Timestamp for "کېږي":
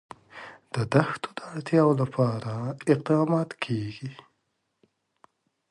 3.63-4.11